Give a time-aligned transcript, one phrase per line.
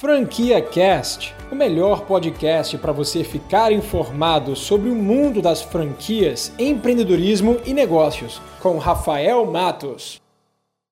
[0.00, 7.58] Franquia Cast, o melhor podcast para você ficar informado sobre o mundo das franquias, empreendedorismo
[7.66, 10.18] e negócios, com Rafael Matos.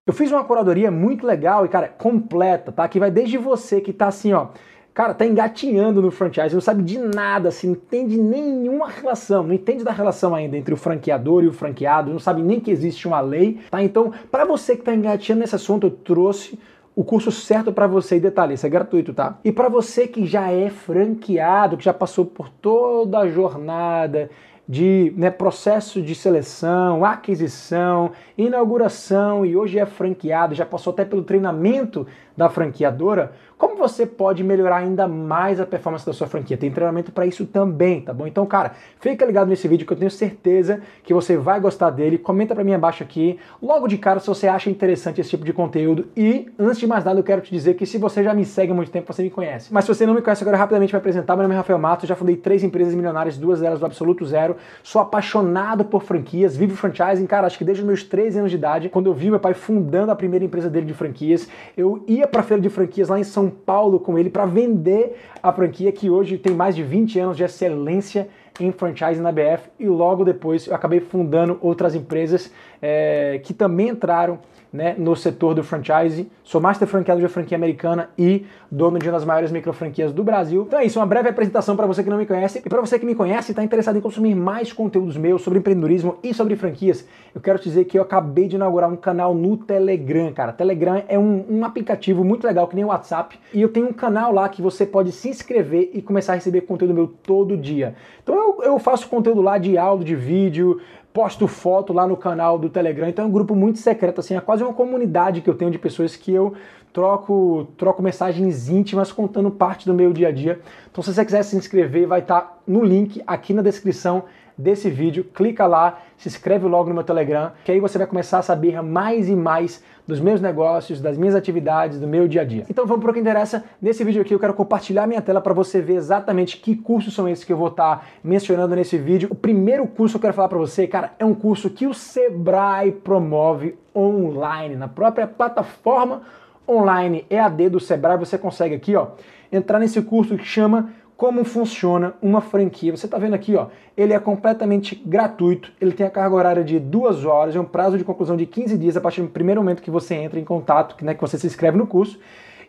[0.06, 2.86] Eu fiz uma curadoria muito legal e, cara, completa, tá?
[2.86, 4.48] Que vai desde você que tá assim, ó,
[4.92, 9.54] cara, tá engatinhando no franchise, não sabe de nada, assim, não entende nenhuma relação, não
[9.54, 13.08] entende da relação ainda entre o franqueador e o franqueado, não sabe nem que existe
[13.08, 13.82] uma lei, tá?
[13.82, 16.58] Então, para você que tá engatinhando nesse assunto, eu trouxe
[16.98, 19.38] o curso certo para você e detalhe, isso é gratuito, tá?
[19.44, 24.28] E para você que já é franqueado, que já passou por toda a jornada
[24.68, 31.24] de né, processo de seleção, aquisição, inauguração e hoje é franqueado, já passou até pelo
[31.24, 32.06] treinamento
[32.36, 36.56] da franqueadora, como você pode melhorar ainda mais a performance da sua franquia?
[36.56, 38.24] Tem treinamento para isso também, tá bom?
[38.24, 38.70] Então, cara,
[39.00, 42.16] fica ligado nesse vídeo que eu tenho certeza que você vai gostar dele.
[42.16, 45.52] Comenta para mim abaixo aqui, logo de cara, se você acha interessante esse tipo de
[45.52, 46.06] conteúdo.
[46.16, 48.70] E, antes de mais nada, eu quero te dizer que se você já me segue
[48.70, 49.74] há muito tempo, você me conhece.
[49.74, 51.34] Mas se você não me conhece, agora rapidamente me apresentar.
[51.34, 54.56] Meu nome é Rafael Matos, já fundei três empresas milionárias, duas delas do absoluto zero.
[54.84, 58.56] Sou apaixonado por franquias, vivo franchising, cara, acho que desde os meus 13 anos de
[58.56, 62.26] idade, quando eu vi meu pai fundando a primeira empresa dele de franquias, eu ia
[62.26, 66.10] pra feira de franquias lá em São Paulo com ele para vender a franquia que
[66.10, 68.28] hoje tem mais de 20 anos de excelência
[68.60, 73.88] em franchise na BF e logo depois eu acabei fundando outras empresas é, que também
[73.88, 74.38] entraram
[74.72, 76.30] né, no setor do franchise.
[76.44, 80.22] Sou master franqueado de franquia americana e dono de uma das maiores micro franquias do
[80.22, 80.64] Brasil.
[80.66, 82.62] Então é isso, uma breve apresentação para você que não me conhece.
[82.64, 85.58] E para você que me conhece e está interessado em consumir mais conteúdos meus sobre
[85.58, 89.34] empreendedorismo e sobre franquias, eu quero te dizer que eu acabei de inaugurar um canal
[89.34, 90.52] no Telegram, cara.
[90.52, 93.38] Telegram é um, um aplicativo muito legal, que nem o WhatsApp.
[93.52, 96.62] E eu tenho um canal lá que você pode se inscrever e começar a receber
[96.62, 97.94] conteúdo meu todo dia.
[98.22, 100.80] Então eu, eu faço conteúdo lá de áudio, de vídeo,
[101.12, 103.08] posto foto lá no canal do Telegram.
[103.08, 105.78] Então é um grupo muito secreto, assim, é quase uma comunidade que eu tenho de
[105.78, 106.54] pessoas que eu
[106.92, 110.60] troco, troco mensagens íntimas contando parte do meu dia a dia.
[110.90, 114.24] Então se você quiser se inscrever, vai estar no link aqui na descrição
[114.58, 115.22] desse vídeo.
[115.22, 118.82] Clica lá, se inscreve logo no meu Telegram, que aí você vai começar a saber
[118.82, 122.64] mais e mais dos meus negócios, das minhas atividades, do meu dia a dia.
[122.68, 123.62] Então vamos para o que interessa.
[123.80, 127.28] Nesse vídeo aqui eu quero compartilhar minha tela para você ver exatamente que cursos são
[127.28, 129.28] esses que eu vou estar tá mencionando nesse vídeo.
[129.30, 131.94] O primeiro curso que eu quero falar para você, cara, é um curso que o
[131.94, 136.22] Sebrae promove online, na própria plataforma
[136.68, 139.08] online EAD do Sebrae, você consegue aqui, ó,
[139.50, 142.96] entrar nesse curso que chama como funciona uma franquia.
[142.96, 146.78] Você está vendo aqui, ó, ele é completamente gratuito, ele tem a carga horária de
[146.78, 149.82] duas horas, é um prazo de conclusão de 15 dias a partir do primeiro momento
[149.82, 152.20] que você entra em contato, né, que você se inscreve no curso.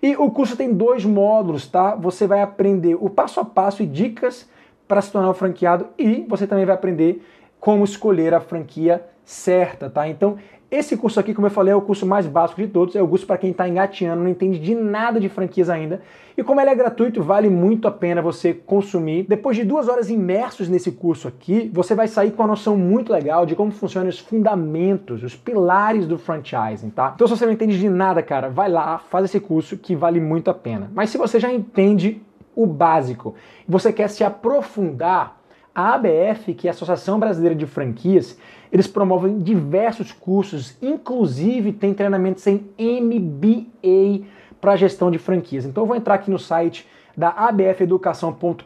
[0.01, 1.93] E o curso tem dois módulos, tá?
[1.93, 4.49] Você vai aprender o passo a passo e dicas
[4.87, 7.23] para se tornar um franqueado e você também vai aprender
[7.59, 10.07] como escolher a franquia certa, tá?
[10.07, 10.37] Então,
[10.72, 13.07] esse curso aqui, como eu falei, é o curso mais básico de todos, é o
[13.07, 16.00] curso para quem está engateando, não entende de nada de franquias ainda.
[16.38, 19.25] E como ele é gratuito, vale muito a pena você consumir.
[19.28, 23.12] Depois de duas horas imersos nesse curso aqui, você vai sair com uma noção muito
[23.12, 27.13] legal de como funcionam os fundamentos, os pilares do franchising, tá?
[27.16, 30.19] Então se você não entende de nada, cara, vai lá, faz esse curso que vale
[30.19, 30.91] muito a pena.
[30.94, 32.22] Mas se você já entende
[32.56, 33.34] o básico
[33.68, 35.38] e você quer se aprofundar,
[35.79, 38.38] a ABF, que é a Associação Brasileira de Franquias,
[38.69, 44.25] eles promovem diversos cursos, inclusive tem treinamentos em MBA
[44.59, 45.63] para gestão de franquias.
[45.63, 46.85] Então eu vou entrar aqui no site
[47.16, 48.63] da abfeducação.com.br.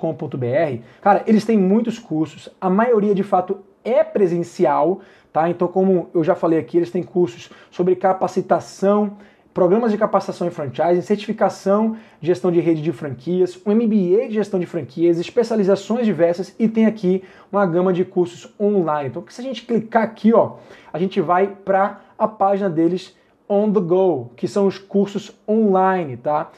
[1.01, 5.01] Cara, eles têm muitos cursos, a maioria de fato é presencial,
[5.31, 5.47] tá?
[5.49, 9.17] Então, como eu já falei aqui, eles têm cursos sobre capacitação
[9.53, 14.33] programas de capacitação em franchising, certificação de gestão de rede de franquias, um MBA de
[14.33, 19.09] gestão de franquias, especializações diversas e tem aqui uma gama de cursos online.
[19.09, 20.55] Então, se a gente clicar aqui, ó,
[20.91, 23.15] a gente vai para a página deles
[23.47, 26.49] on the go, que são os cursos online, tá?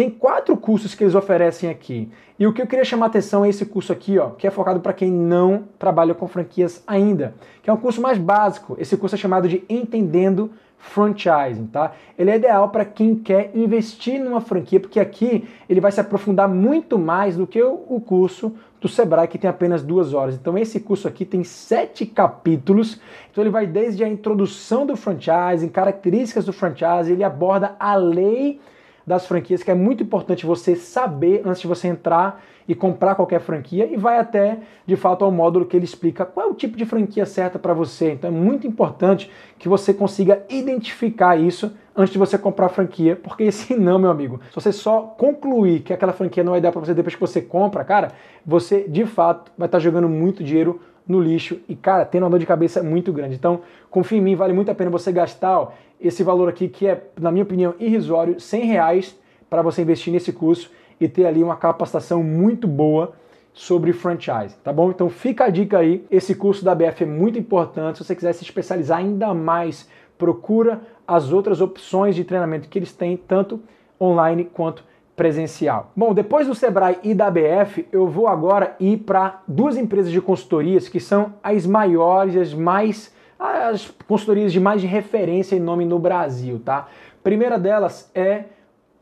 [0.00, 2.10] Tem quatro cursos que eles oferecem aqui.
[2.38, 4.80] E o que eu queria chamar atenção é esse curso aqui, ó, que é focado
[4.80, 8.74] para quem não trabalha com franquias ainda, que é um curso mais básico.
[8.80, 11.92] Esse curso é chamado de Entendendo Franchising, tá?
[12.18, 16.48] Ele é ideal para quem quer investir numa franquia, porque aqui ele vai se aprofundar
[16.48, 20.34] muito mais do que o curso do Sebrae, que tem apenas duas horas.
[20.34, 22.98] Então, esse curso aqui tem sete capítulos.
[23.30, 28.58] Então, ele vai desde a introdução do franchising, características do franchising, ele aborda a lei
[29.06, 33.40] das franquias, que é muito importante você saber antes de você entrar e comprar qualquer
[33.40, 36.76] franquia, e vai até, de fato, ao módulo que ele explica qual é o tipo
[36.76, 38.12] de franquia certa para você.
[38.12, 43.16] Então é muito importante que você consiga identificar isso antes de você comprar a franquia,
[43.16, 46.80] porque senão, meu amigo, se você só concluir que aquela franquia não é ideal para
[46.80, 48.12] você depois que você compra, cara,
[48.46, 52.30] você de fato vai estar tá jogando muito dinheiro no lixo e, cara, tendo uma
[52.30, 53.34] dor de cabeça muito grande.
[53.34, 56.86] Então, confia em mim, vale muito a pena você gastar ó, esse valor aqui, que
[56.86, 59.18] é, na minha opinião, irrisório, 100 reais
[59.48, 60.70] para você investir nesse curso
[61.00, 63.12] e ter ali uma capacitação muito boa
[63.52, 64.90] sobre franchise, tá bom?
[64.90, 68.32] Então fica a dica aí, esse curso da BF é muito importante, se você quiser
[68.32, 73.60] se especializar ainda mais, procura as outras opções de treinamento que eles têm, tanto
[74.00, 74.84] online quanto
[75.16, 75.90] presencial.
[75.94, 80.20] Bom, depois do Sebrae e da BF, eu vou agora ir para duas empresas de
[80.20, 85.86] consultorias que são as maiores, as mais as consultorias de mais de referência e nome
[85.86, 86.88] no Brasil, tá?
[87.22, 88.44] Primeira delas é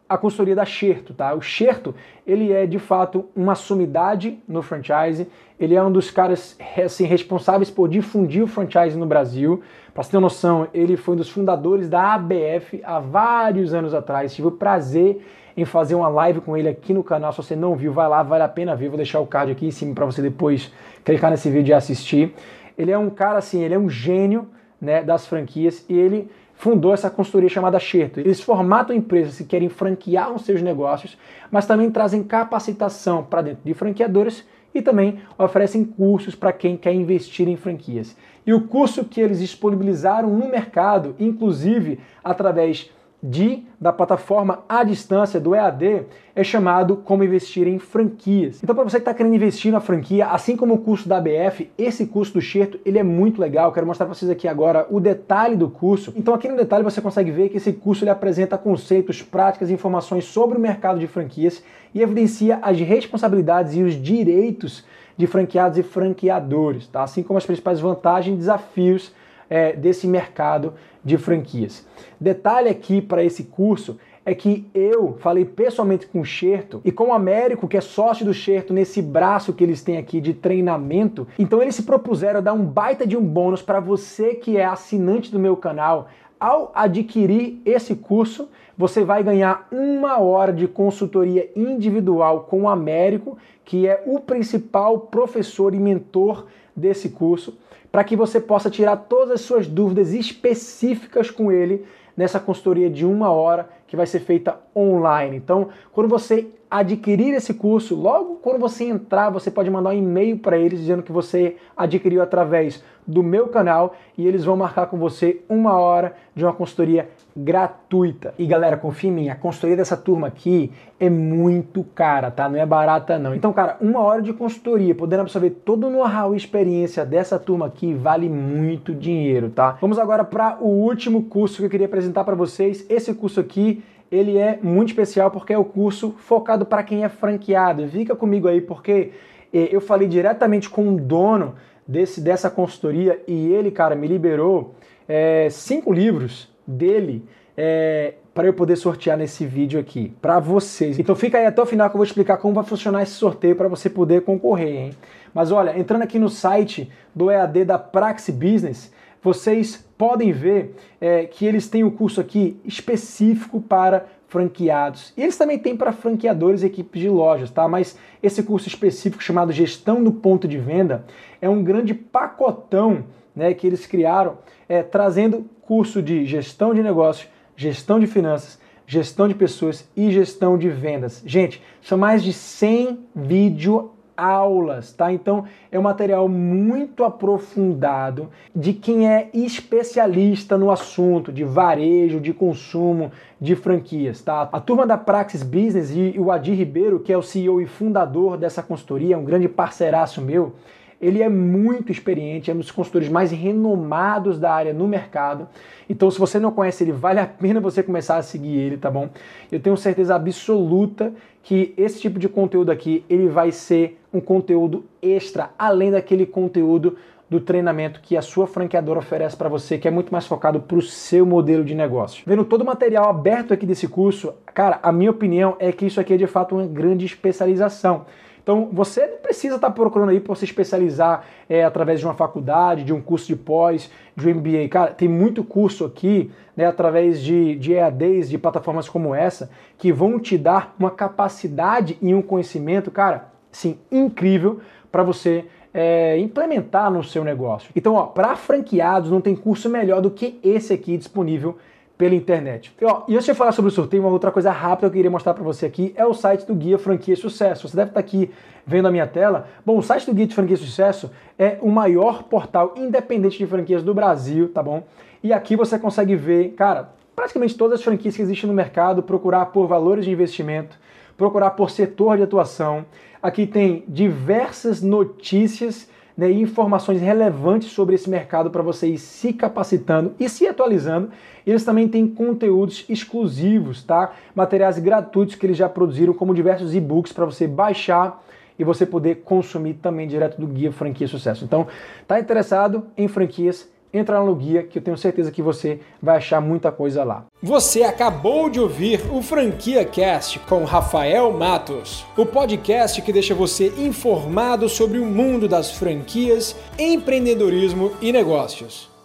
[0.09, 1.35] a consultoria da Xerto, tá?
[1.35, 1.95] O Xerto,
[2.27, 5.29] ele é de fato uma sumidade no franchise,
[5.61, 9.63] ele é um dos caras assim, responsáveis por difundir o franchise no Brasil.
[9.93, 13.93] Para você ter uma noção, ele foi um dos fundadores da ABF há vários anos
[13.93, 14.35] atrás.
[14.35, 15.21] Tive o prazer
[15.57, 17.33] em fazer uma live com ele aqui no canal.
[17.33, 18.89] Se você não viu, vai lá, vale a pena ver.
[18.89, 20.73] Vou deixar o card aqui em cima para você depois
[21.05, 22.33] clicar nesse vídeo e assistir.
[22.79, 24.49] Ele é um cara assim, ele é um gênio
[24.81, 28.21] né, das franquias e ele fundou essa consultoria chamada Xerto.
[28.21, 31.19] Eles formatam empresas que querem franquear os seus negócios,
[31.51, 34.45] mas também trazem capacitação para dentro de franqueadores
[34.75, 38.17] e também oferecem cursos para quem quer investir em franquias.
[38.47, 42.91] E o curso que eles disponibilizaram no mercado, inclusive através
[43.23, 46.05] de da plataforma à distância do EAD
[46.37, 48.63] é chamado Como Investir em Franquias.
[48.63, 51.69] Então, para você que está querendo investir na franquia, assim como o curso da ABF,
[51.77, 53.73] esse curso do Xerto, ele é muito legal.
[53.73, 56.13] quero mostrar para vocês aqui agora o detalhe do curso.
[56.17, 59.75] Então, aqui no detalhe você consegue ver que esse curso ele apresenta conceitos, práticas e
[59.75, 61.63] informações sobre o mercado de franquias
[61.93, 64.85] e evidencia as responsabilidades e os direitos
[65.17, 67.03] de franqueados e franqueadores, tá?
[67.03, 69.13] assim como as principais vantagens e desafios
[69.51, 70.75] é, desse mercado
[71.09, 71.85] de franquias.
[72.21, 77.05] Detalhe aqui para esse curso é que eu falei pessoalmente com o Xerto e com
[77.09, 81.27] o Américo, que é sócio do Xerto, nesse braço que eles têm aqui de treinamento.
[81.39, 84.67] Então eles se propuseram a dar um baita de um bônus para você que é
[84.67, 86.09] assinante do meu canal.
[86.41, 93.37] Ao adquirir esse curso, você vai ganhar uma hora de consultoria individual com o Américo,
[93.65, 96.47] que é o principal professor e mentor
[96.77, 97.59] desse curso
[97.91, 101.85] para que você possa tirar todas as suas dúvidas específicas com ele
[102.17, 105.37] nessa consultoria de uma hora que vai ser feita online.
[105.37, 110.39] Então, quando você adquirir esse curso, logo quando você entrar, você pode mandar um e-mail
[110.39, 114.99] para eles dizendo que você adquiriu através do meu canal e eles vão marcar com
[114.99, 118.35] você uma hora de uma consultoria gratuita.
[118.39, 120.71] E galera, confia em mim, a consultoria dessa turma aqui
[121.01, 122.51] é muito cara, tá?
[122.51, 123.35] Não é barata não.
[123.35, 127.67] Então, cara, uma hora de consultoria, podendo absorver todo o know-how e experiência dessa turma
[127.67, 129.79] aqui, vale muito dinheiro, tá?
[129.81, 132.85] Vamos agora para o último curso que eu queria apresentar para vocês.
[132.91, 133.78] Esse curso aqui
[134.11, 137.87] ele é muito especial porque é o curso focado para quem é franqueado.
[137.89, 139.13] Fica comigo aí porque
[139.53, 141.55] eh, eu falei diretamente com o dono
[141.87, 144.75] desse, dessa consultoria e ele, cara, me liberou
[145.09, 147.25] é, cinco livros dele
[147.57, 150.99] é, para eu poder sortear nesse vídeo aqui para vocês.
[150.99, 153.57] Então fica aí até o final que eu vou explicar como vai funcionar esse sorteio
[153.57, 154.91] para você poder concorrer, hein?
[155.35, 158.93] Mas olha, entrando aqui no site do EAD da Praxi Business,
[159.23, 165.13] vocês podem ver é, que eles têm o um curso aqui específico para franqueados.
[165.17, 167.67] E eles também têm para franqueadores e equipes de lojas, tá?
[167.67, 171.05] Mas esse curso específico chamado Gestão do Ponto de Venda
[171.41, 173.05] é um grande pacotão
[173.35, 174.39] né, que eles criaram,
[174.69, 180.59] é, trazendo curso de gestão de negócios, gestão de finanças, gestão de pessoas e gestão
[180.59, 181.23] de vendas.
[181.25, 185.13] Gente, são mais de 100 vídeo aulas, tá?
[185.13, 192.33] Então é um material muito aprofundado de quem é especialista no assunto de varejo, de
[192.33, 194.49] consumo, de franquias, tá?
[194.53, 198.37] A turma da Praxis Business e o Adir Ribeiro, que é o CEO e fundador
[198.37, 200.55] dessa consultoria, um grande parceiraço meu,
[201.01, 205.49] ele é muito experiente, é um dos consultores mais renomados da área no mercado.
[205.89, 208.91] Então, se você não conhece ele, vale a pena você começar a seguir ele, tá
[208.91, 209.09] bom?
[209.51, 211.13] Eu tenho certeza absoluta
[211.43, 216.97] que esse tipo de conteúdo aqui, ele vai ser um conteúdo extra, além daquele conteúdo
[217.31, 220.79] do treinamento que a sua franqueadora oferece para você, que é muito mais focado para
[220.79, 222.23] o seu modelo de negócio.
[222.27, 226.01] Vendo todo o material aberto aqui desse curso, cara, a minha opinião é que isso
[226.01, 228.07] aqui é de fato uma grande especialização.
[228.49, 232.83] Então, você não precisa estar procurando aí para se especializar é, através de uma faculdade,
[232.83, 234.67] de um curso de pós, de um MBA.
[234.71, 239.93] Cara, tem muito curso aqui, né, através de, de EADs, de plataformas como essa, que
[239.93, 246.91] vão te dar uma capacidade e um conhecimento, cara, sim, incrível para você é, implementar
[246.91, 247.71] no seu negócio.
[247.77, 251.59] Então, ó, para franqueados não tem curso melhor do que esse aqui disponível
[251.99, 252.73] pela internet.
[252.81, 254.99] E, ó, e antes de falar sobre o sorteio, uma outra coisa rápida que eu
[254.99, 257.69] queria mostrar para você aqui é o site do Guia Franquia Sucesso.
[257.69, 258.31] Você deve estar aqui
[258.65, 259.49] vendo a minha tela.
[259.67, 263.83] Bom, o site do Guia de Franquia Sucesso é o maior portal independente de franquias
[263.83, 264.85] do Brasil, tá bom?
[265.23, 269.47] E aqui você consegue ver, cara, praticamente todas as franquias que existem no mercado, procurar
[269.47, 270.79] por valores de investimento,
[271.17, 272.87] procurar por setor de atuação.
[273.21, 275.89] Aqui tem diversas notícias
[276.19, 281.11] né, e informações relevantes sobre esse mercado para você ir se capacitando e se atualizando.
[281.47, 284.13] Eles também têm conteúdos exclusivos, tá?
[284.35, 288.21] Materiais gratuitos que eles já produziram, como diversos e-books para você baixar
[288.59, 291.45] e você poder consumir também direto do guia Franquia Sucesso.
[291.45, 291.69] Então,
[292.09, 293.69] tá interessado em franquias?
[293.93, 297.25] Entra no guia que eu tenho certeza que você vai achar muita coisa lá.
[297.43, 303.73] Você acabou de ouvir o Franquia Cast com Rafael Matos, o podcast que deixa você
[303.79, 308.98] informado sobre o mundo das franquias, empreendedorismo e negócios.